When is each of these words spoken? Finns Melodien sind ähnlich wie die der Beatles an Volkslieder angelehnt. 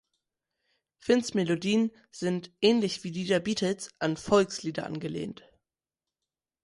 Finns 0.97 1.35
Melodien 1.35 1.91
sind 2.09 2.51
ähnlich 2.59 3.03
wie 3.03 3.11
die 3.11 3.25
der 3.25 3.39
Beatles 3.39 3.91
an 3.99 4.17
Volkslieder 4.17 4.87
angelehnt. 4.87 5.43